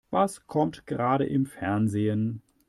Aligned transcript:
Was 0.09 0.47
kommt 0.47 0.87
gerade 0.87 1.27
im 1.27 1.45
Fernsehen? 1.45 2.41